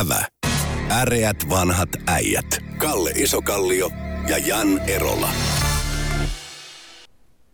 [0.00, 0.26] Ävä.
[0.90, 2.46] Äreät vanhat äijät.
[2.78, 3.90] Kalle Isokallio
[4.28, 5.28] ja Jan Erola.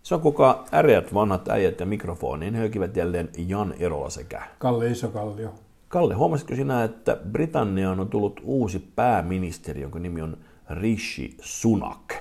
[0.03, 5.55] Se on kuka äreät vanhat äijät ja mikrofoniin höykivät jälleen Jan Erola sekä Kalle Isokallio.
[5.89, 10.37] Kalle, huomasitko sinä, että Britanniaan on tullut uusi pääministeri, jonka nimi on
[10.71, 12.15] Rishi Sunak.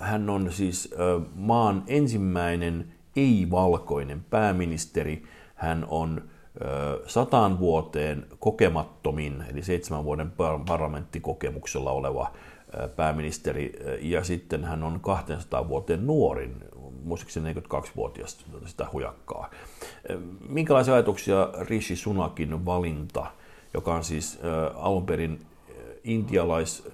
[0.00, 0.94] Hän on siis
[1.34, 5.22] maan ensimmäinen ei-valkoinen pääministeri.
[5.54, 6.29] Hän on
[7.06, 10.32] sataan vuoteen kokemattomin, eli seitsemän vuoden
[10.68, 12.32] parlamenttikokemuksella oleva
[12.96, 16.64] pääministeri, ja sitten hän on 200 vuoteen nuorin,
[17.04, 19.50] muistaakseni 42-vuotias sitä hujakkaa.
[20.48, 23.26] Minkälaisia ajatuksia Rishi Sunakin valinta,
[23.74, 24.40] joka on siis
[24.74, 25.46] alun perin
[26.04, 26.88] intialais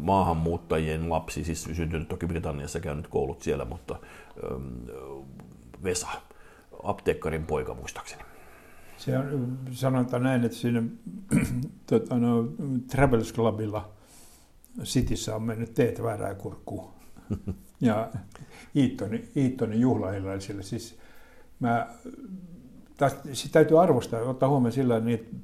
[0.00, 3.96] maahanmuuttajien lapsi, siis syntynyt toki Britanniassa, käynyt koulut siellä, mutta
[5.84, 6.08] Vesa,
[6.82, 8.22] apteekkarin poika muistaakseni.
[9.00, 10.82] Se on, sanotaan näin, että siinä
[11.86, 12.48] tota, no,
[12.90, 13.92] Travels Clubilla
[14.82, 16.90] Cityssä on mennyt teet väärää kurkkuun.
[17.82, 18.10] Ja
[18.76, 20.62] Iittonin, Iittonin juhlaillallisille.
[20.62, 20.98] Siis
[21.60, 21.86] mä,
[22.96, 23.16] taas,
[23.52, 25.36] täytyy arvostaa, ottaa huomioon sillä niin että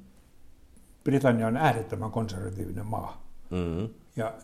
[1.04, 3.26] Britannia on äärettömän konservatiivinen maa.
[3.50, 3.88] Mm-hmm.
[4.16, 4.34] Ja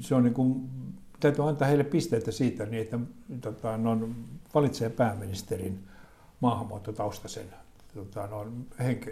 [0.00, 0.70] se on niin kuin,
[1.20, 2.98] täytyy antaa heille pisteitä siitä, niin että
[3.40, 4.08] tota, no,
[4.54, 5.84] valitsee pääministerin
[6.40, 7.46] maahanmuuttotaustaisen
[8.04, 8.46] tota, no,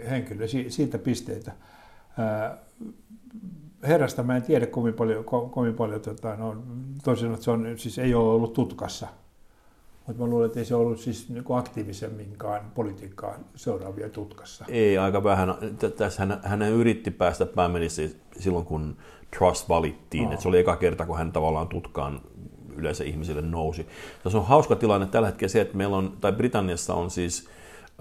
[0.09, 1.51] henkilö, siitä pisteitä.
[2.17, 2.57] Ää,
[3.83, 6.55] herrasta mä en tiedä kovin paljon, ko, kovin paljon tota, no,
[7.03, 9.07] toisin että se on, siis ei ole ollut tutkassa.
[10.07, 14.65] Mutta mä luulen, että ei se ollut siis niin aktiivisemminkaan politiikkaa seuraavia tutkassa.
[14.67, 15.55] Ei, aika vähän.
[15.97, 18.97] Tässä hän, hän yritti päästä pääministeri silloin, kun
[19.37, 20.23] Truss valittiin.
[20.23, 20.31] No.
[20.31, 22.21] Että se oli eka kerta, kun hän tavallaan tutkaan
[22.75, 23.87] yleensä ihmisille nousi.
[24.23, 27.49] Tässä on hauska tilanne tällä hetkellä se, että meillä on, tai Britanniassa on siis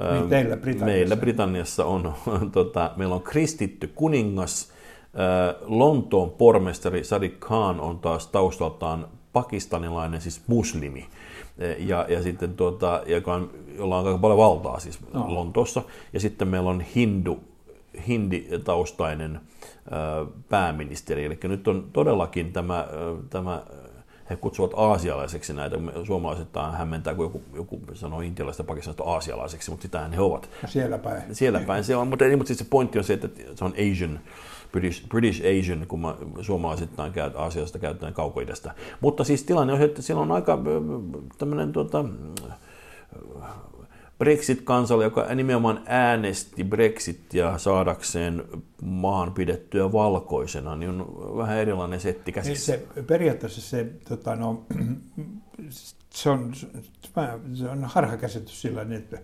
[0.01, 0.85] niin teillä Britanniassa.
[0.85, 2.15] Meillä Britanniassa on,
[2.53, 4.73] tota, meillä on kristitty kuningas,
[5.63, 13.03] Lontoon pormestari Sadiq Khan on taas taustaltaan pakistanilainen, siis muslimi, äh, ja, ja sitten tuota,
[13.07, 15.35] joka on, jolla on aika paljon valtaa siis no.
[15.35, 15.83] Lontoossa,
[16.13, 17.41] ja sitten meillä on hindu,
[18.09, 19.41] hindi-taustainen äh,
[20.49, 22.89] pääministeri, eli nyt on todellakin tämä,
[23.31, 23.63] tämä
[24.31, 25.77] he kutsuvat aasialaiseksi näitä.
[26.07, 30.51] Suomalaiset hämmentää, kun joku, joku sanoo intialaista pakistanista aasialaiseksi, mutta sitähän he ovat.
[30.67, 31.35] Siellä päin.
[31.35, 33.73] Siellä päin se on, mutta, niin, mutta siis se pointti on se, että se on
[33.73, 34.21] Asian,
[34.73, 36.91] British, British Asian, kun suomalaiset
[37.37, 38.73] Aasiasta käytetään kaukoidesta.
[39.01, 40.59] Mutta siis tilanne on se, että siellä on aika
[41.39, 42.05] tämmöinen tuota,
[44.19, 48.45] Brexit-kansalle, joka nimenomaan äänesti Brexitia saadakseen
[48.83, 52.73] maan pidettyä valkoisena, niin on vähän erilainen setti käsissä.
[52.73, 54.67] Niin se, periaatteessa se, tota, no,
[56.11, 56.55] se, on,
[57.55, 59.19] se on harhakäsitys sillä, että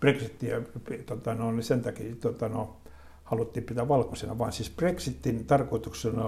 [0.00, 0.60] Brexitia
[1.06, 2.76] tota, no, niin sen takia tota, no,
[3.24, 6.24] haluttiin pitää valkoisena, vaan siis Brexitin tarkoituksena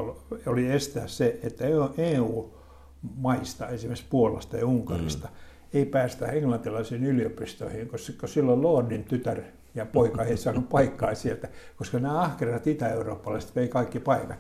[0.46, 1.64] oli estää se, että
[1.98, 5.34] EU-maista, esimerkiksi Puolasta ja Unkarista, mm
[5.74, 9.40] ei päästä englantilaisiin yliopistoihin, koska silloin Lordin tytär
[9.74, 14.38] ja poika ei saanut paikkaa sieltä, koska nämä ahkerat itä-eurooppalaiset vei kaikki paikat.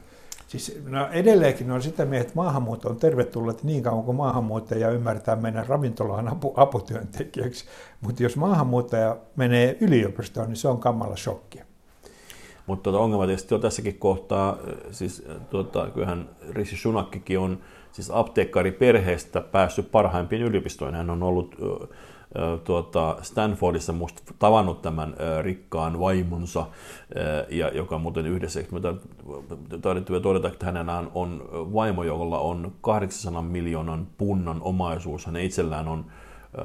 [0.50, 5.36] Siis no edelleenkin on sitä mieltä, että maahanmuutto on tervetullut niin kauan kuin maahanmuuttaja ymmärtää
[5.36, 7.64] mennä ravintolaan apu, aputyöntekijäksi.
[8.00, 11.60] Mutta jos maahanmuuttaja menee yliopistoon, niin se on kammalla shokki.
[12.66, 14.58] Mutta tuota ongelma tietysti on tässäkin kohtaa,
[14.90, 17.60] siis tuota, kyllähän Rishi Sunakkikin on
[17.92, 20.96] siis apteekkariperheestä päässyt parhaimpiin yliopistoihin.
[20.96, 21.56] Hän on ollut
[22.64, 26.66] tuota, Stanfordissa musta tavannut tämän rikkaan vaimonsa,
[27.48, 28.80] ja joka muuten yhdessä, me
[29.80, 35.26] taidettu todeta, että hänellä on vaimo, jolla on 800 miljoonan punnan omaisuus.
[35.26, 36.04] Hän itsellään on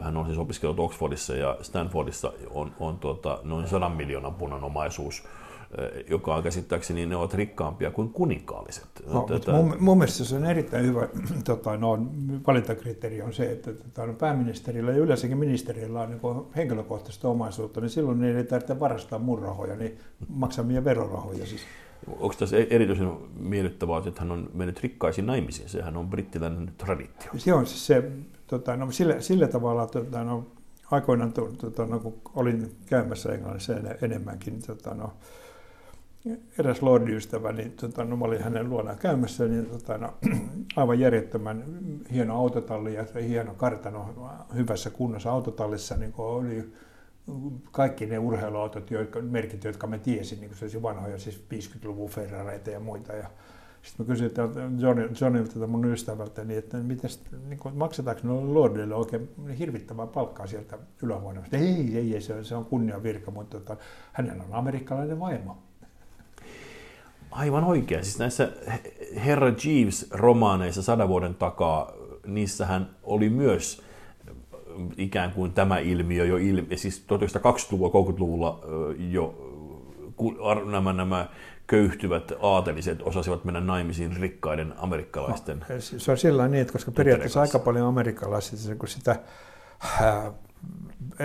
[0.01, 5.23] hän on siis opiskellut Oxfordissa ja Stanfordissa on, on tuota, noin 100 miljoonan punnan omaisuus
[6.09, 8.85] joka on käsittääkseni ne ovat rikkaampia kuin kuninkaalliset.
[9.07, 9.51] No, Tätä...
[9.51, 11.07] mun, mun mielestä se on erittäin hyvä
[11.45, 11.99] tota, no,
[12.47, 17.89] valintakriteeri on se, että tota, no, pääministerillä ja yleensäkin ministerillä on niin henkilökohtaista omaisuutta, niin
[17.89, 19.97] silloin ei tarvitse varastaa mun rahoja, niin
[20.29, 21.61] maksamia verorahoja siis.
[22.07, 25.69] Onko tässä erityisen miellyttävää, että hän on mennyt rikkaisiin naimisiin?
[25.69, 27.31] Sehän on brittiläinen traditio.
[27.37, 28.11] Se on siis se,
[28.47, 30.47] tota, no, sillä, sillä tavalla, tota, no,
[30.91, 35.13] aikoinaan, tota, no, kun olin käymässä Englannissa enemmänkin, tota, no,
[36.59, 40.13] eräs lordiystävä, niin tota, no, mä olin hänen luonaan käymässä, niin tota, no,
[40.75, 41.63] aivan järjettömän
[42.13, 46.73] hieno autotalli ja hieno kartano hyvässä kunnossa autotallissa niin oli
[47.71, 52.79] kaikki ne urheiluautot, jotka, merkit, jotka mä tiesin, niin se vanhoja, siis 50-luvun Ferrareita ja
[52.79, 53.13] muita.
[53.13, 53.29] Ja
[53.81, 54.31] sitten mä kysyin
[54.77, 59.29] Johnny, Johnilta, mun ystävältä, niin että mitäs, niin kuin, maksetaanko noille lordille oikein
[59.59, 61.57] hirvittävää palkkaa sieltä ylähuoneesta?
[61.57, 62.67] Ei, ei, ei, se on, se on
[63.33, 63.77] mutta tota,
[64.13, 65.57] hänellä on amerikkalainen vaimo.
[67.35, 68.03] Aivan oikein.
[68.03, 68.51] Siis näissä
[69.25, 71.91] Herra Jeeves-romaaneissa sadan vuoden takaa,
[72.25, 73.81] niissähän oli myös
[74.97, 78.59] ikään kuin tämä ilmiö jo, ilmi, siis 1920-luvulla, 30-luvulla
[78.97, 79.35] jo
[80.71, 81.29] nämä, nämä
[81.67, 85.59] köyhtyvät aateliset osasivat mennä naimisiin rikkaiden amerikkalaisten.
[85.59, 89.15] No, se on sillä niin, että koska periaatteessa aika paljon amerikkalaiset, kun sitä
[90.01, 90.33] äh,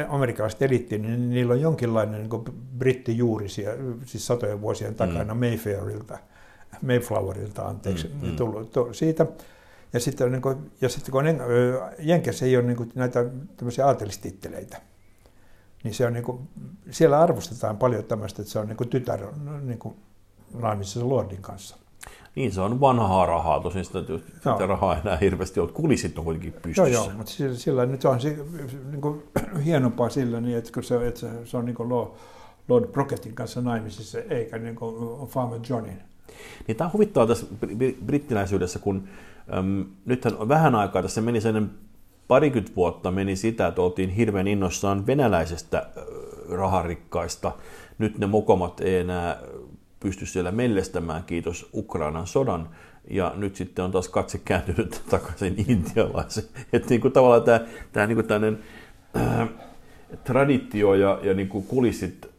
[0.08, 2.44] amerikkalaiset elitti, niin niillä on jonkinlainen niin
[2.78, 3.70] brittijuurisia,
[4.04, 5.40] siis satojen vuosien takana mm.
[5.40, 6.18] Mayfairilta,
[6.82, 8.36] Mayflowerilta, anteeksi, mm, mm.
[8.36, 9.26] tullut to, siitä.
[9.92, 11.24] Ja sitten, niin kuin, ja sitten kun
[11.98, 14.80] Jenkessä ei ole niin kuin, näitä tämmöisiä aatelistitteleitä,
[15.84, 16.48] niin se on niin kuin,
[16.90, 19.20] siellä arvostetaan paljon tämmöistä, että se on niin kuin tytär
[19.62, 19.96] niin kuin,
[20.54, 21.76] naimisissa Lordin kanssa.
[22.34, 23.98] Niin, se on vanhaa rahaa, tosin sitä,
[24.34, 25.72] sitä rahaa enää hirveästi ole.
[25.72, 26.88] Kulisit on kuitenkin pystyssä.
[26.88, 28.36] Joo, joo, mutta sillä, sillä nyt on se,
[28.90, 29.22] niin kuin,
[29.64, 31.88] hienompaa sillä, niin, että, se, että se on niin kuin
[32.68, 35.98] Lord Brocketin kanssa naimisissa, eikä niin kuin Farmer Johnin.
[36.66, 37.46] Niin tämä on huvittavaa tässä
[38.06, 39.08] brittiläisyydessä, kun
[39.58, 41.70] äm, nythän on vähän aikaa, tässä meni sen
[42.28, 45.86] parikymmentä vuotta meni sitä, että oltiin hirveän innossaan venäläisestä
[46.48, 47.52] raharikkaista.
[47.98, 49.38] Nyt ne mokomat ei enää
[50.00, 52.68] pysty siellä mellestämään, kiitos Ukrainan sodan.
[53.10, 56.44] Ja nyt sitten on taas katse kääntynyt takaisin intialaisen.
[56.72, 57.60] Että niin kuin tavallaan tämä,
[57.92, 58.62] tämä niin kuin tämmöinen,
[59.16, 59.48] äh,
[60.24, 62.30] traditio ja, ja niin kuin kulissit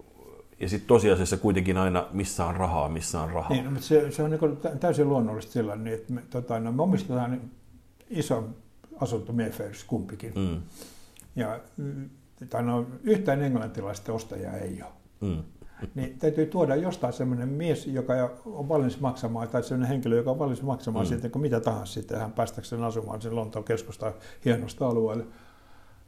[0.60, 3.52] ja sitten tosiasiassa kuitenkin aina missä on rahaa, missä on rahaa.
[3.52, 6.72] Niin, no, mutta se, se on niin täysin luonnollista sillä niin että me, tota, no,
[6.72, 7.42] me omistetaan
[8.10, 8.44] iso
[9.00, 10.34] asunto Mayfairs kumpikin.
[10.36, 10.62] Mm.
[11.36, 11.60] Ja
[12.50, 14.92] tai no, yhtään englantilaista ostajaa ei ole.
[15.32, 15.44] Mm
[15.96, 18.14] niin täytyy tuoda jostain sellainen mies, joka
[18.46, 21.10] on valmis maksamaan, tai sellainen henkilö, joka on valmis maksamaan mm.
[21.10, 24.14] sitten kun mitä tahansa sitten hän päästäkseen asumaan sen Lontoon keskusta
[24.46, 25.26] hienosta alueelle.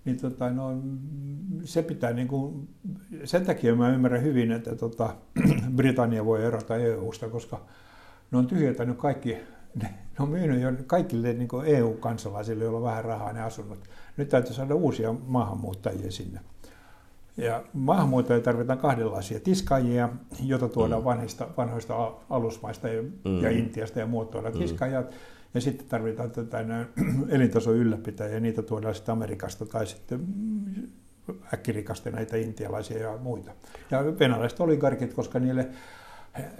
[0.06, 0.78] Niin tota, no,
[1.64, 2.70] se pitää niin kuin,
[3.24, 5.16] sen takia mä ymmärrän hyvin, että tota,
[5.76, 7.66] Britannia voi erota EU-sta, koska
[8.32, 9.38] ne on tyhjentänyt kaikki,
[9.82, 13.80] ne on myynyt jo kaikille niin EU-kansalaisille, joilla on vähän rahaa ne asunnot.
[14.18, 16.40] Nyt täytyy saada uusia maahanmuuttajia sinne.
[17.38, 20.10] Ja maahanmuuttajia tarvitaan kahdenlaisia tiskaajia,
[20.44, 21.06] joita tuodaan mm.
[21.06, 23.42] vanhoista, vanhoista alusmaista ja, mm.
[23.42, 24.60] ja Intiasta ja muut tuodaan mm.
[24.60, 25.16] tiskaajat.
[25.54, 26.66] Ja sitten tarvitaan tätä
[27.30, 30.28] elintason ylläpitäjiä, niitä tuodaan sitten Amerikasta tai sitten
[31.54, 33.52] äkkirikasta näitä intialaisia ja muita.
[33.92, 35.70] Ja venäläiset oligarkit, koska niille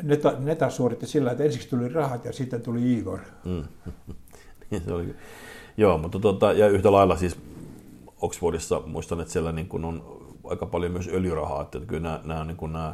[0.04, 3.20] ne, ne taas suoritti sillä, että ensiksi tuli rahat ja sitten tuli Igor.
[3.46, 3.64] Mm.
[4.86, 5.16] se oli.
[5.78, 7.38] Joo, mutta tuota, ja yhtä lailla siis
[8.22, 12.46] Oxfordissa muistan, että siellä niin kuin on aika paljon myös öljyrahaa, että kyllä nämä, nämä,
[12.46, 12.94] niin kuin nämä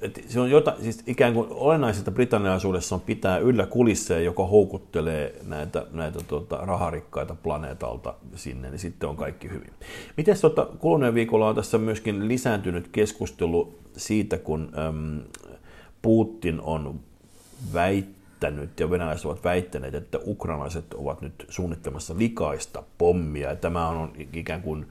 [0.00, 5.34] että se on jota, siis ikään kuin olennaisesta britannialaisuudessa on pitää yllä kulisseja, joka houkuttelee
[5.46, 9.70] näitä, näitä tuota, raharikkaita planeetalta sinne, niin sitten on kaikki hyvin.
[10.16, 15.20] Miten tuota, kuluneen viikolla on tässä myöskin lisääntynyt keskustelu siitä, kun äm,
[16.02, 17.00] Putin on
[17.72, 23.48] väittänyt ja venäläiset ovat väittäneet, että ukrainalaiset ovat nyt suunnittelemassa likaista pommia.
[23.48, 24.86] Ja tämä on ikään kuin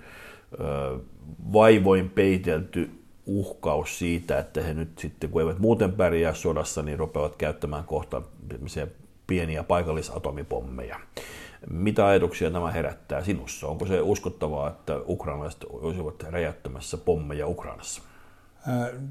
[1.53, 2.91] vaivoin peitelty
[3.25, 8.21] uhkaus siitä, että he nyt sitten, kun eivät muuten pärjää sodassa, niin rupeavat käyttämään kohta
[9.27, 10.99] pieniä paikallisatomipommeja.
[11.69, 13.67] Mitä ajatuksia tämä herättää sinussa?
[13.67, 18.01] Onko se uskottavaa, että ukrainalaiset olisivat räjäyttämässä pommeja Ukrainassa?
[18.67, 19.01] Äh,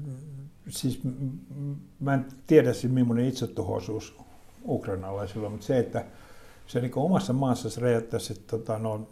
[0.69, 1.01] siis
[1.99, 4.17] mä en tiedä siis millainen itsetuhoisuus
[4.65, 6.05] ukrainalaisilla, mutta se, että
[6.67, 9.07] se niin omassa maassa räjäyttäisi tota, no,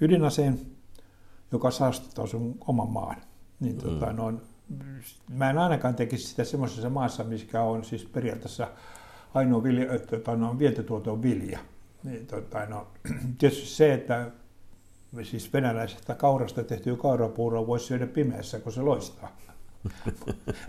[0.00, 0.60] ydinaseen,
[1.52, 3.16] joka saastuttaa sun oman maan.
[3.60, 3.80] Niin, mm.
[3.80, 4.40] tota, noin,
[5.28, 8.68] mä en ainakaan tekisi sitä semmoisessa maassa, mikä on siis periaatteessa
[9.34, 11.58] ainoa vilja, tota, no, vientituoto on vilja.
[12.04, 12.86] Niin, tota, no,
[13.38, 14.30] tietysti se, että
[15.22, 19.36] siis venäläisestä kaurasta tehtyä kaurapuuroa voisi syödä pimeässä, kun se loistaa.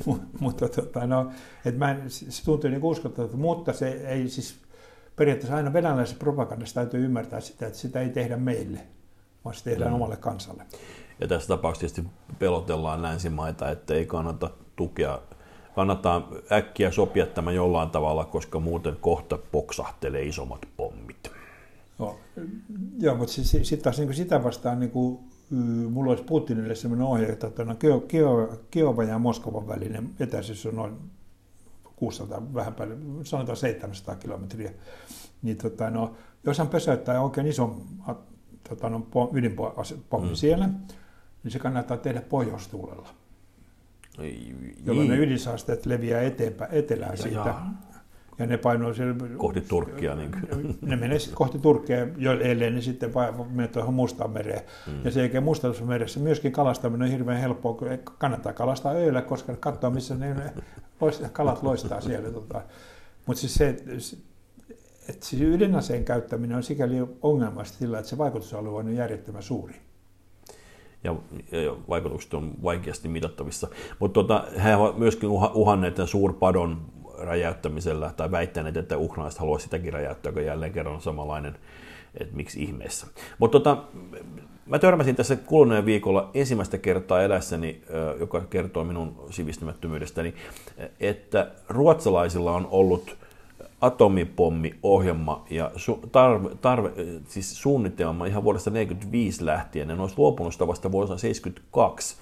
[0.39, 1.31] mutta tota, no,
[1.65, 4.55] et mä en, se tuntuu niin uskottavalta, mutta se ei siis
[5.15, 8.79] periaatteessa aina venäläisessä propagandassa täytyy ymmärtää sitä, että sitä ei tehdä meille
[9.45, 9.95] vaan se tehdään mm.
[9.95, 10.63] omalle kansalle.
[11.19, 15.19] Ja tässä tapauksessa tietysti pelotellaan länsimaita, että ei kannata tukea
[15.75, 21.31] kannattaa äkkiä sopia tämä jollain tavalla, koska muuten kohta poksahtelee isommat pommit.
[21.99, 22.19] No,
[22.99, 25.19] joo, mutta sitten sit taas niin sitä vastaan, niin kuin,
[25.89, 27.75] mulla olisi Putinille sellainen ohje, että tuota,
[28.71, 30.93] Kiova ja Moskovan välinen etäisyys on noin
[31.95, 34.71] 600, vähän paljon, sanotaan 700 kilometriä.
[35.41, 37.81] Niin, tota, no, jos hän pysäyttää oikein ison
[38.69, 40.35] tota, no, ydinpommi mm.
[40.35, 40.69] siellä,
[41.43, 43.09] niin se kannattaa tehdä pohjoistuulella.
[44.85, 47.55] Jolloin ne ydinsaasteet leviää eteenpäin, etelään siitä.
[48.39, 49.15] Ja ne painoi siellä...
[49.37, 50.15] Kohti Turkkia.
[50.15, 50.77] Niin kuin.
[50.81, 51.97] Ne menee sitten kohti Turkkia,
[52.41, 53.11] ellei ne sitten
[53.49, 54.61] menee tuohon Mustaan mereen.
[54.87, 54.93] Mm.
[55.03, 57.77] Ja sen jälkeen Mustassa meressä myöskin kalastaminen on hirveän helppoa,
[58.17, 60.35] kannattaa kalastaa öillä, koska katsoo, missä ne
[61.31, 62.31] kalat loistaa siellä.
[62.31, 62.61] Tota.
[63.25, 63.77] Mutta siis se,
[65.09, 69.75] että siis ydinaseen käyttäminen on sikäli ongelmasta sillä, että se vaikutusalue on järjettömän suuri
[71.03, 71.15] ja,
[71.51, 73.67] ja vaikutukset on vaikeasti mitattavissa.
[73.99, 76.81] Mutta tota, he ovat myöskin uhanneet tämän suurpadon
[77.17, 81.55] räjäyttämisellä, tai väittäneet, että ukrainalaiset haluavat sitäkin räjäyttää, joka jälleen kerran on samanlainen,
[82.17, 83.07] että miksi ihmeessä.
[83.37, 83.83] Mutta tota,
[84.65, 87.81] mä törmäsin tässä kuluneen viikolla ensimmäistä kertaa elässäni,
[88.19, 90.33] joka kertoo minun sivistymättömyydestäni,
[90.99, 93.17] että ruotsalaisilla on ollut
[93.83, 96.91] atomipommiohjelma ja su- tarve, tarve,
[97.27, 99.87] siis suunnitelma ihan vuodesta 1945 lähtien.
[99.87, 102.15] Ne olisi luopunut sitä vasta vuonna 1972.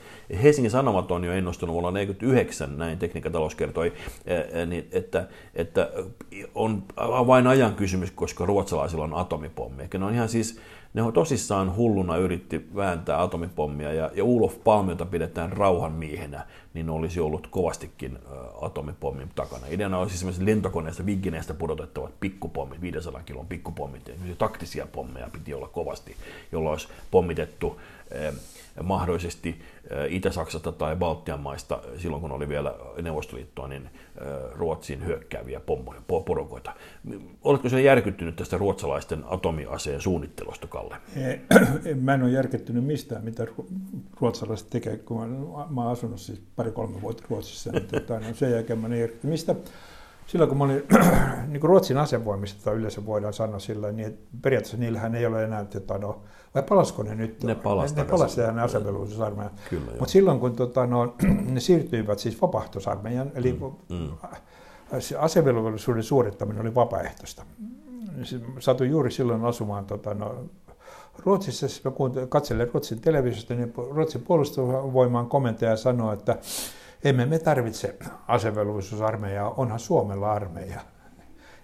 [0.44, 3.94] Helsingin Sanomat on jo ennustanut vuonna 1949, näin tekniikkatalous kertoi,
[4.66, 5.90] niin että, että
[6.56, 6.84] on
[7.28, 9.84] vain ajan kysymys, koska ruotsalaisilla on atomipommi.
[9.84, 10.60] Eli ne on ihan siis
[10.94, 16.90] ne on tosissaan hulluna yritti vääntää atomipommia ja, ja Ulof Palme, jota pidetään rauhanmiehenä, niin
[16.90, 18.20] olisi ollut kovastikin
[18.62, 19.68] atomipommin takana.
[19.70, 25.68] Ideana olisi esimerkiksi lentokoneesta, Vigineestä pudotettavat pikkupommit, 500 kilon pikkupommit, ja taktisia pommeja piti olla
[25.68, 26.16] kovasti,
[26.52, 27.82] jolla olisi pommitettu
[28.84, 29.62] mahdollisesti
[30.10, 33.90] Itä-Saksasta tai Baltian maista silloin, kun oli vielä Neuvostoliittoa, niin
[34.52, 36.74] Ruotsiin hyökkääviä pommoja, porukoita.
[37.44, 40.98] Oletko sinä järkyttynyt tästä ruotsalaisten atomiaseen suunnittelusta, Kalle?
[42.02, 43.48] Mä en ole järkyttynyt mistään, mitä
[44.20, 48.80] ruotsalaiset tekee, kun mä, mä asunut siis pari-kolme vuotta Ruotsissa, niin tota, no sen jälkeen
[48.80, 49.56] mä en järkyttynyt mistä
[50.32, 50.84] silloin kun mä olin
[51.52, 55.60] niin kuin Ruotsin asevoimista, yleensä voidaan sanoa sillä niin että periaatteessa niillähän ei ole enää,
[55.60, 56.24] että no,
[56.56, 57.44] vai palasko ne nyt?
[57.44, 59.54] Ne palasi ne, ne palasi tähän asevelvollisuusarmeijan.
[59.86, 61.16] Mutta silloin kun tota, no,
[61.54, 63.54] ne siirtyivät siis vapaaehtoisarmeijan, eli
[63.90, 64.10] mm, mm.
[65.20, 67.46] asevelvollisuuden suorittaminen oli vapaaehtoista.
[68.60, 70.46] Satuin juuri silloin asumaan tota, no,
[71.26, 71.92] Ruotsissa, siis mä
[72.30, 76.38] katselen Ruotsin televisiosta, niin Ruotsin puolustusvoimaan komentaja sanoi, että
[77.04, 80.82] emme me tarvitse asevelvollisuusarmeijaa, onhan Suomella armeija.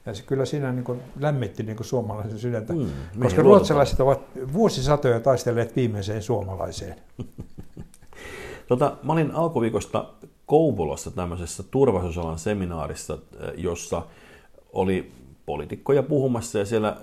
[0.08, 2.90] Ja se kyllä siinä niin kuin lämmitti niin kuin suomalaisen sydäntä, mm,
[3.22, 4.22] koska ruotsalaiset ovat
[4.54, 6.96] vuosisatoja taistelleet viimeiseen suomalaiseen.
[8.68, 10.06] tota, mä olin alkuviikosta
[10.46, 14.02] Kouvolassa tämmöisessä turvallisuusalan seminaarissa, äh, jossa
[14.74, 15.12] oli
[15.46, 16.98] poliitikkoja puhumassa ja siellä äh,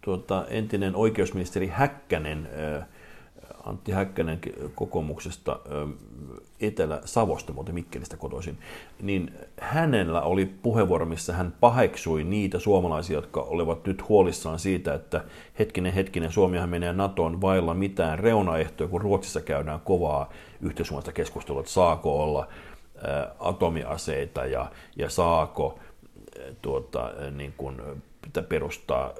[0.00, 2.48] tuota, entinen oikeusministeri Häkkänen
[2.78, 2.86] äh,
[3.68, 4.40] Antti Häkkänen
[4.74, 5.60] kokoomuksesta
[6.60, 8.58] Etelä-Savosta, muuten Mikkelistä kotoisin,
[9.02, 15.24] niin hänellä oli puheenvuoro, missä hän paheksui niitä suomalaisia, jotka olivat nyt huolissaan siitä, että
[15.58, 21.72] hetkinen, hetkinen, Suomihan menee NATOon vailla mitään reunaehtoja, kun Ruotsissa käydään kovaa yhteiskunnallista keskustelua, että
[21.72, 22.48] saako olla
[23.38, 25.78] atomiaseita ja, ja saako
[26.62, 27.76] tuota, niin kuin,
[28.48, 29.12] perustaa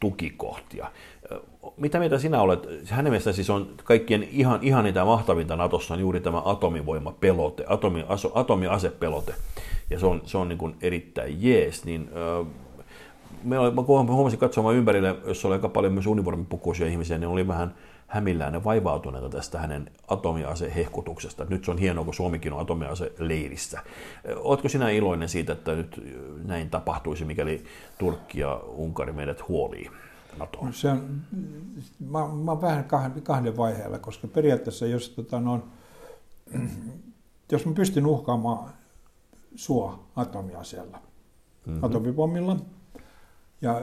[0.00, 0.90] tukikohtia
[1.76, 2.68] mitä mieltä sinä olet?
[2.90, 8.04] Hänen mielestään siis on kaikkien ihan, ihan niitä mahtavinta Natossa on juuri tämä atomivoimapelote, atomi,
[8.08, 9.34] aso, atomiasepelote.
[9.90, 11.84] Ja se on, se on niin kuin erittäin jees.
[11.84, 12.46] Niin, äh,
[13.44, 17.48] me oli, mä huomasin katsomaan ympärille, jossa oli aika paljon myös univormipukuisia ihmisiä, niin oli
[17.48, 17.74] vähän
[18.10, 21.44] hämillään ja vaivautuneita tästä hänen atomiasehehkutuksesta.
[21.44, 23.80] Nyt se on hienoa, kun Suomikin on atomiase leirissä.
[24.36, 26.02] Oletko sinä iloinen siitä, että nyt
[26.44, 27.64] näin tapahtuisi, mikäli
[27.98, 29.90] Turkki ja Unkari meidät huolii?
[30.38, 30.72] NATOon?
[30.72, 31.20] Se on,
[32.00, 35.62] mä, mä olen vähän kahden, kahden vaiheella, koska periaatteessa jos, tota, no,
[37.52, 38.70] jos mä pystyn uhkaamaan
[39.54, 40.98] sua atomiaseella,
[41.66, 41.84] mm-hmm.
[41.84, 42.56] atomipommilla,
[43.60, 43.82] ja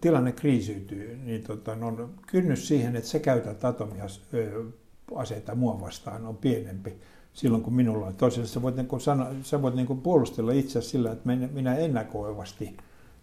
[0.00, 6.96] tilanne kriisiytyy, niin tota, no, kynnys siihen, että sä käytät atomiaseita mua vastaan on pienempi
[7.32, 8.14] silloin, kun minulla on.
[8.14, 12.76] Toisaalta sä voit, niin sano, sä voit niin puolustella itse sillä, että minä ennakoivasti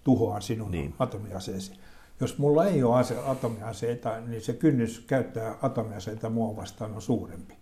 [0.04, 0.94] tuhoan sinun niin.
[1.00, 1.72] atomiaseesi.
[2.20, 7.54] Jos mulla ei ole ase, atomiaseita, niin se kynnys käyttää atomiaseita mua vastaan on suurempi.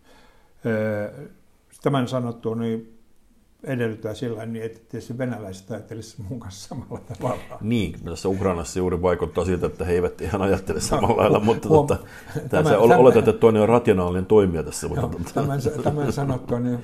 [1.81, 2.98] Tämän sanottua niin
[3.63, 7.57] edellyttää sillä niin, että tietysti venäläiset ajattelisivat mun kanssa samalla tavalla.
[7.61, 11.87] Niin, tässä Ukrainassa juuri vaikuttaa siltä, että he eivät ihan ajattele samalla lailla, mutta Huom-
[11.87, 12.03] tota,
[12.49, 14.87] tämän, tämän, oletat, että toinen on rationaalinen toimija tässä.
[14.87, 15.33] Mutta, joo, tota.
[15.33, 16.79] tämän, tämän sanottua, niin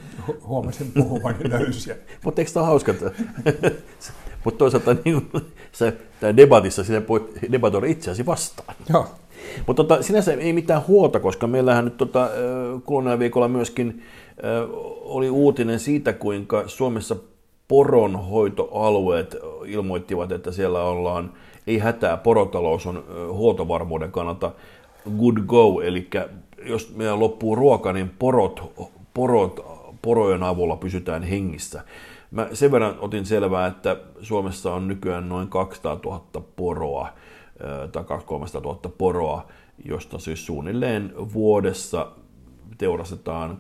[0.48, 1.96] huomasin puhuvani löysiä.
[2.24, 2.94] mutta eikö tämä hauska,
[4.44, 5.32] mutta toisaalta niin,
[5.72, 5.94] se,
[6.38, 8.76] debatissa sinä voit debatoida itseäsi vastaan.
[8.90, 9.08] Joo.
[9.68, 12.30] Mutta tota, sinänsä ei mitään huolta, koska meillähän nyt tota,
[12.86, 14.04] kuluneella viikolla myöskin
[15.02, 17.16] oli uutinen siitä, kuinka Suomessa
[17.68, 21.34] poronhoitoalueet ilmoittivat, että siellä ollaan,
[21.68, 24.52] ei hätää, porotalous on huoltovarmuuden kannalta
[25.20, 26.10] good go, eli
[26.66, 28.62] jos meillä loppuu ruoka, niin porot,
[29.14, 29.66] porot,
[30.02, 31.82] porojen avulla pysytään hengissä.
[32.32, 36.24] Mä sen verran otin selvää, että Suomessa on nykyään noin 200 000
[36.56, 37.08] poroa,
[37.92, 39.46] tai 300 000 poroa,
[39.86, 42.08] josta siis suunnilleen vuodessa
[42.78, 43.60] teurastetaan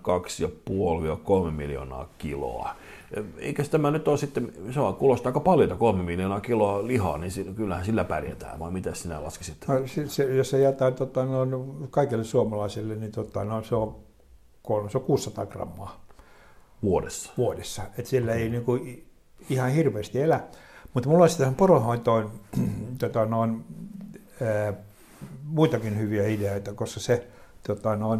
[1.47, 2.75] 2,5-3 miljoonaa kiloa.
[3.37, 7.55] Eikä tämä nyt ole sitten, se on, kuulostaa aika paljon, 3 miljoonaa kiloa lihaa, niin
[7.55, 9.57] kyllähän sillä pärjätään, vai mitä sinä laskisit?
[9.67, 13.95] No, se, se, jos se jätää tota, no, kaikille suomalaisille, niin tota, no, se, on,
[14.89, 16.05] se on 600 grammaa.
[16.83, 17.31] Vuodessa?
[17.37, 19.07] Vuodessa, että sillä ei niin kuin,
[19.49, 20.43] ihan hirveästi elä.
[20.93, 22.31] Mutta mulla olisi tähän poronhoitoon
[22.99, 23.41] tota, no,
[24.41, 24.73] ää,
[25.43, 27.27] muitakin hyviä ideoita, koska se
[27.67, 28.19] tota, no,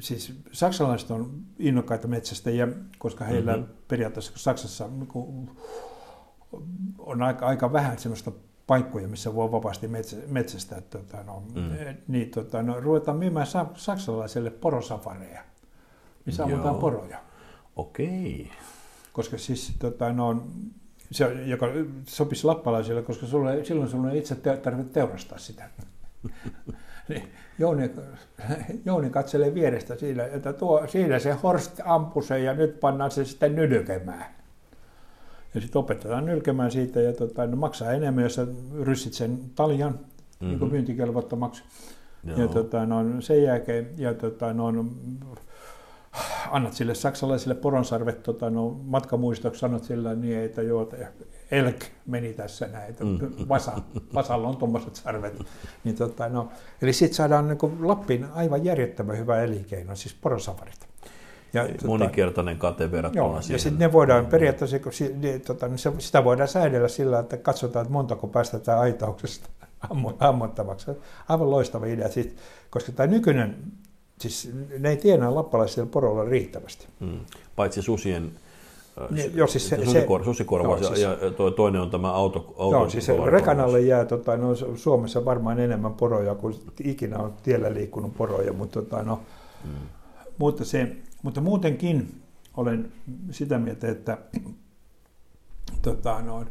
[0.00, 3.72] siis saksalaiset on innokkaita metsästäjiä, koska heillä mm-hmm.
[3.88, 5.50] periaatteessa Saksassa niin
[6.98, 8.32] on aika, aika vähän sellaista
[8.66, 10.80] paikkoja, missä voi vapaasti metsä, metsästää.
[10.80, 11.70] Tota, no, mm.
[12.08, 15.42] niin, tota, no, ruvetaan myymään saksalaiselle porosafareja,
[16.26, 17.18] missä ammutaan poroja.
[17.76, 18.42] Okei.
[18.42, 18.56] Okay.
[19.12, 20.46] Koska siis tota, no,
[21.10, 21.66] se, joka
[22.06, 25.70] sopisi lappalaisille, koska sulle, silloin sinulle ei itse tarvitse teurastaa sitä.
[27.10, 27.90] niin Jouni,
[28.84, 33.24] Jouni katselee vierestä siinä, että tuo, siinä se Horst ampui sen ja nyt pannaan se
[33.24, 34.24] sitten nylkemään.
[35.54, 38.46] Ja sitten opetetaan nylkemään siitä ja tota, no maksaa enemmän, jos sä
[38.82, 40.48] ryssit sen taljan mm-hmm.
[40.48, 41.62] niin kuin myyntikelvottomaksi.
[42.24, 42.38] Joo.
[42.38, 44.72] Ja tota, no, sen jälkeen ja tota, no,
[46.50, 50.88] annat sille saksalaiselle poronsarvet tota, no, matkamuistoksi, sanot sillä niin, että joo,
[51.50, 53.18] elk meni tässä näin, että mm.
[53.48, 53.72] vasa,
[54.14, 55.42] vasalla on tuommoiset sarvet.
[55.84, 56.48] Niin, tota, no,
[56.82, 60.88] eli sitten saadaan niin Lappiin aivan järjettömän hyvä elinkeino, siis porosafarit.
[61.52, 63.54] Ja, tota- Monikertainen kate verrattuna joo, siihen.
[63.54, 64.76] Ja sitten ne voidaan periaatteessa,
[65.16, 69.48] niin, tota, niin sitä voidaan säädellä sillä, että katsotaan, että montako päästetään aitauksesta
[70.18, 70.90] ammottavaksi.
[71.28, 72.36] Aivan loistava idea, sit,
[72.70, 73.56] koska tämä nykyinen,
[74.20, 76.86] siis ne ei tienaa lappalaisilla porolla riittävästi.
[77.00, 77.20] Hmm.
[77.56, 78.32] Paitsi susien
[79.10, 82.54] niin, joo, siis se, susikor, susikorvaus joo, siis, ja, ja toi, toinen on tämä auto,
[82.58, 86.54] auto Joo, siis se rekanalle jää tota, no, Suomessa varmaan enemmän poroja kuin
[86.84, 89.20] ikinä on tiellä liikkunut poroja, mutta, tota, no,
[89.64, 89.72] hmm.
[90.38, 92.22] mutta, se, mutta muutenkin
[92.56, 92.92] olen
[93.30, 94.18] sitä mieltä, että
[95.82, 96.44] tota, no,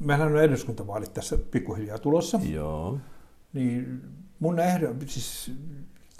[0.00, 2.40] meillä on eduskuntavaalit tässä pikkuhiljaa tulossa.
[2.50, 2.98] Joo.
[3.52, 4.02] Niin
[4.38, 5.52] mun ehdo, siis,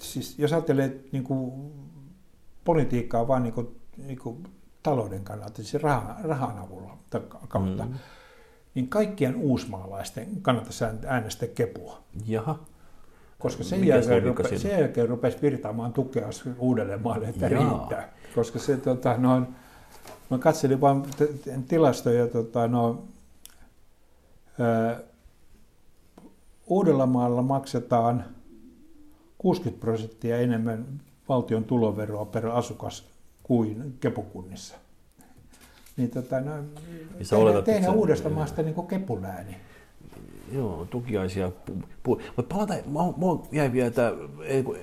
[0.01, 1.71] siis jos ajattelee niin kuin,
[2.63, 4.43] politiikkaa vaan niin kuin niin kuin
[4.83, 6.97] talouden kannalta, siis rahan, rahan avulla
[7.47, 7.93] kautta, mm.
[8.75, 12.03] niin kaikkien uusmaalaisten kannattaisi äänestää kepua.
[12.25, 12.59] Jaha.
[13.39, 16.27] Koska sen jälkeen, rupe, sen jälkeen rupesi virtaamaan tukea
[16.57, 17.69] uudelle maalle, että Jaa.
[17.69, 18.13] riittää.
[18.35, 19.47] Koska se, tota, no,
[20.29, 21.03] mä katselin vain
[21.67, 23.03] tilastoja, tota, no,
[24.59, 24.99] ää,
[26.67, 28.25] Uudellamaalla maksetaan
[29.37, 33.12] 60 prosenttia enemmän valtion tuloveroa per asukas
[33.43, 34.75] kuin kepukunnissa.
[35.97, 39.55] Niin tota, no, niin tehdä, oletat, tehdä uudesta maasta niin kepulääni.
[40.53, 41.51] Joo, tukiaisia.
[42.07, 42.79] Mutta palataan,
[43.17, 44.13] mua jäi vielä, että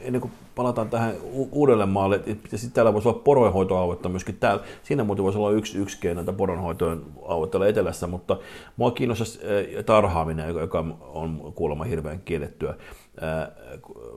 [0.03, 1.15] ennen kuin palataan tähän
[1.53, 4.63] uudelle maalle, että sitten täällä voisi olla poronhoitoaluetta myöskin täällä.
[4.83, 8.37] Siinä muuten voisi olla yksi, yksi keino poronhoitojen aluetta etelässä, mutta
[8.77, 9.41] mua kiinnostaisi
[9.87, 12.75] tarhaaminen, joka on kuulemma hirveän kiellettyä.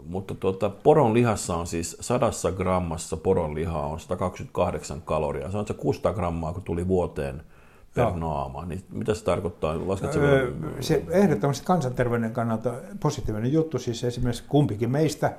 [0.05, 5.51] Mutta tuota, poron lihassa on siis sadassa grammassa poron lihaa on 128 kaloria.
[5.51, 7.41] Se on se 600 grammaa, kun tuli vuoteen
[7.93, 8.17] per Joo.
[8.17, 8.65] naama.
[8.65, 9.87] Niin mitä se tarkoittaa?
[9.87, 13.79] Lasketko öö, se ehdottomasti kansanterveyden kannalta positiivinen juttu.
[13.79, 15.33] Siis esimerkiksi kumpikin meistä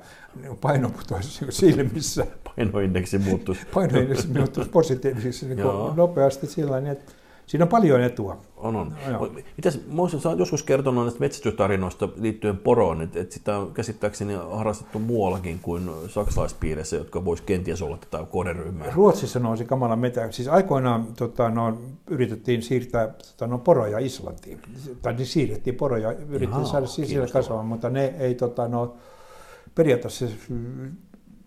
[0.61, 2.27] paino putoisi silmissä.
[2.55, 3.65] Painoindeksi muuttuisi.
[3.73, 7.11] Painoindeksi muuttuisi positiiviseksi niin nopeasti sillä että
[7.47, 8.37] Siinä on paljon etua.
[8.57, 8.93] On, on.
[9.11, 9.79] No, Mitäs,
[10.21, 15.59] sä olet joskus kertonut näistä metsästystarinoista liittyen poroon, että, että sitä on käsittääkseni harrastettu muuallakin
[15.59, 18.91] kuin saksalaispiirissä, jotka vois kenties olla tätä kohderyhmää.
[18.95, 20.31] Ruotsissa nousi kamala metä.
[20.31, 21.77] Siis aikoinaan tota, no,
[22.09, 24.59] yritettiin siirtää tota, no, poroja Islantiin.
[25.01, 28.95] Tai niin siirrettiin poroja, yritettiin Jaha, saada siellä kasvamaan, mutta ne ei tota, no,
[29.75, 30.25] periaatteessa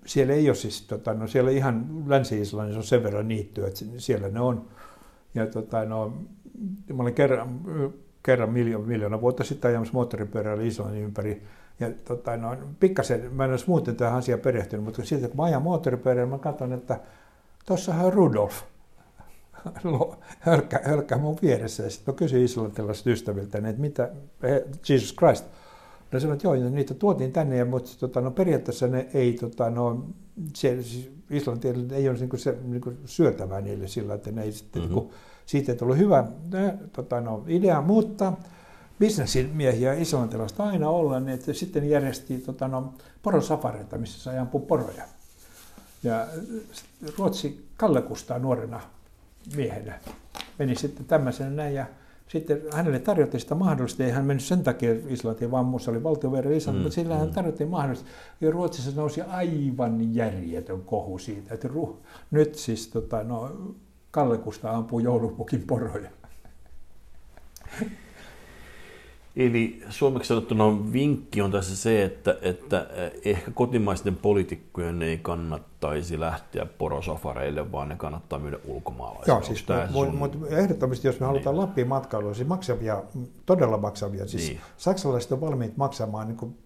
[0.06, 4.28] siellä ei ole siis, tota, no, siellä ihan Länsi-Islannissa on sen verran niittyä, että siellä
[4.28, 4.66] ne on
[5.34, 6.12] ja tota, no,
[6.92, 7.60] mä olin kerran,
[8.22, 11.42] kerran miljoona, miljoona vuotta sitten ajamassa moottoripyörällä Islannin ympäri.
[11.80, 15.44] Ja tota, no, pikkasen, mä en olisi muuten tähän asiaan perehtynyt, mutta sitten kun mä
[15.44, 17.00] ajan moottoripyörällä, mä katson, että
[17.66, 18.62] tuossahan on Rudolf.
[20.38, 21.82] hölkkä, hölkkä mun vieressä.
[21.82, 24.10] Ja sitten mä kysyin islantilaiset ystäviltä, että mitä,
[24.88, 25.44] Jesus Christ.
[26.12, 30.04] Ne sanoivat, että joo, niitä tuotiin tänne, mutta tota, no, periaatteessa ne ei, tota, no,
[30.54, 34.82] se, siis Islanti ei ole niin se, niin syötävää niille sillä, että ne ei sitten,
[34.82, 35.08] mm-hmm.
[35.46, 38.32] siitä ei tullut hyvä ne, tota, no, idea, mutta
[38.98, 44.60] bisnesin miehiä islantilasta aina olla, niin että sitten järjesti tota, no, porosafareita, missä sai ampua
[44.60, 45.04] poroja.
[46.02, 46.26] Ja
[47.18, 48.80] Ruotsi Kalle Kustaa nuorena
[49.56, 50.00] miehenä
[50.58, 51.86] meni sitten tämmöisenä näin ja
[52.28, 56.50] sitten hänelle tarjottiin sitä mahdollista, ei hän mennyt sen takia Islantiin, vaan muussa oli valtiovero
[56.50, 57.20] Islanti, mm, mutta sillä mm.
[57.20, 58.08] hän tarjottiin mahdollista.
[58.40, 61.98] Ja Ruotsissa nousi aivan järjetön kohu siitä, että ruh,
[62.30, 63.56] nyt siis tota, no,
[64.10, 66.10] Kalle Kusta ampuu joulupukin poroja.
[69.36, 72.86] Eli suomeksi sanottuna vinkki on tässä se, että, että
[73.24, 79.38] ehkä kotimaisten poliitikkojen ei kannattaisi lähteä porosafareille, vaan ne kannattaa myydä ulkomaalaisille.
[79.38, 81.26] Joo, siis, mutta mut, ehdottomasti jos me niin.
[81.26, 83.02] halutaan Lappiin matkailuun, siis maksavia,
[83.46, 84.60] todella maksavia, siis niin.
[84.76, 86.56] saksalaiset on valmiit maksamaan niin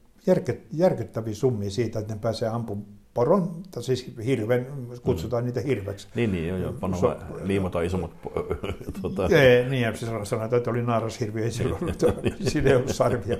[0.72, 4.66] järkyttäviä summia siitä, että ne pääsee ampumaan poron, tai siis hirven,
[5.02, 5.46] kutsutaan mm.
[5.46, 6.08] niitä hirveksi.
[6.14, 8.10] Niin, niin joo, joo, pano so, liimota isommat...
[9.00, 9.26] tuota.
[9.26, 12.50] Ei, niin, ja siis sanotaan, että oli naarashirvi, ei sillä ollut, niin.
[12.50, 13.36] siinä ei ollut sarvia.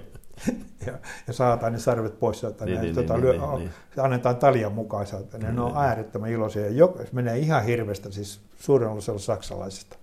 [0.87, 3.71] ja, ja saataan ne sarvet pois, että niin, ne, niin, tota, niin, lyö, niin, niin.
[3.97, 6.71] annetaan taljan mukaan, että ne, niin, on äärettömän iloisia.
[6.71, 9.97] Jo, menee ihan hirvestä, siis suurin osalla saksalaisista.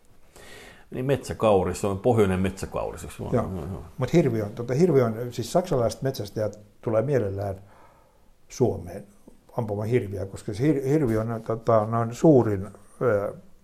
[0.91, 3.07] Niin metsäkauris, se on pohjoinen metsäkauris.
[3.19, 3.83] Joo, joo.
[3.97, 7.55] mutta hirvi on, tota, hirvi on, siis saksalaiset metsästäjät tulee mielellään
[8.47, 9.07] Suomeen
[9.59, 12.67] ampumaan hirviä, koska se hirvi on tota, noin suurin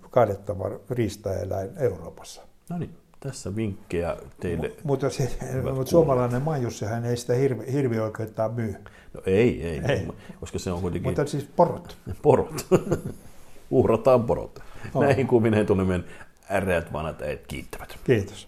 [0.10, 2.42] kaadettava riistaeläin Euroopassa.
[2.70, 4.68] No niin, tässä vinkkejä teille.
[4.68, 5.38] M- mutta se,
[5.74, 8.76] mutta suomalainen majus, sehän ei sitä hirvi, hirvioikeutta myy.
[9.14, 10.08] No ei, ei, ei,
[10.40, 11.10] koska se on kuitenkin...
[11.10, 11.98] Mutta siis porot.
[12.22, 12.68] Porot.
[13.70, 14.60] Uhrataan porot.
[14.94, 15.04] Oh.
[15.04, 16.04] Näihin kumineen tunnemme
[16.52, 18.00] äreät vanhat äijät kiittävät.
[18.04, 18.48] Kiitos.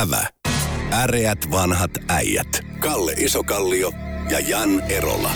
[0.00, 0.26] Ävä.
[0.92, 2.60] Äreät vanhat äijät.
[2.80, 3.92] Kalle Isokallio
[4.30, 5.30] ja Jan Erola.